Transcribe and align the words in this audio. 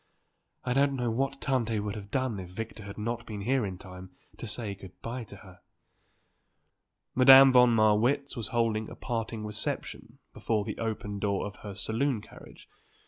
"I 0.63 0.73
don't 0.73 0.95
know 0.95 1.11
what 1.11 1.41
Tante 1.41 1.77
would 1.79 1.93
have 1.93 2.09
done 2.09 2.39
if 2.39 2.49
Victor 2.49 2.85
had 2.85 2.97
not 2.97 3.23
been 3.27 3.41
here 3.41 3.63
in 3.67 3.77
time 3.77 4.09
to 4.37 4.47
say 4.47 4.73
good 4.73 4.99
bye 5.03 5.23
to 5.25 5.35
her." 5.35 5.59
Madame 7.13 7.51
von 7.53 7.69
Marwitz 7.75 8.35
was 8.35 8.47
holding 8.47 8.89
a 8.89 8.95
parting 8.95 9.45
reception 9.45 10.17
before 10.33 10.65
the 10.65 10.79
open 10.79 11.19
door 11.19 11.45
of 11.45 11.57
her 11.57 11.75
saloon 11.75 12.19
carriage. 12.19 12.67